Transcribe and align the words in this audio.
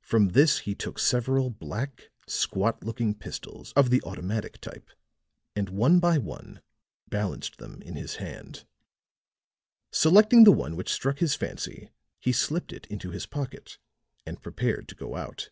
From 0.00 0.28
this 0.28 0.60
he 0.60 0.74
took 0.74 0.98
several 0.98 1.50
black, 1.50 2.08
squat 2.26 2.82
looking 2.82 3.14
pistols 3.14 3.74
of 3.76 3.90
the 3.90 4.00
automatic 4.02 4.62
type, 4.62 4.88
and 5.54 5.68
one 5.68 6.00
by 6.00 6.16
one 6.16 6.62
balanced 7.10 7.58
them 7.58 7.82
in 7.82 7.94
his 7.94 8.16
hand. 8.16 8.64
Selecting 9.92 10.44
the 10.44 10.52
one 10.52 10.74
which 10.74 10.90
struck 10.90 11.18
his 11.18 11.34
fancy, 11.34 11.90
he 12.18 12.32
slipped 12.32 12.72
it 12.72 12.86
into 12.86 13.10
his 13.10 13.26
pocket 13.26 13.76
and 14.24 14.40
prepared 14.40 14.88
to 14.88 14.94
go 14.94 15.16
out. 15.16 15.50